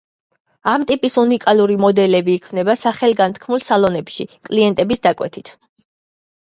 ამ 0.71 0.85
ტიპის 0.91 1.17
უნიკალური 1.23 1.75
მოდელები 1.85 2.39
იქმნება 2.39 2.77
სახელგანთქმულ 2.85 3.63
სალონებში 3.69 4.31
კლიენტების 4.49 5.07
დაკვეთით. 5.09 5.55